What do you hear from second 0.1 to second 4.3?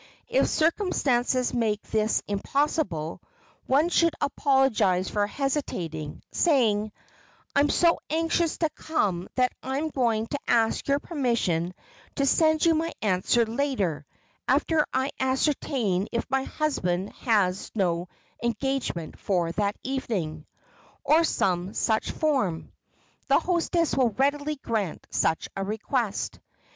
If circumstances make this impossible, one should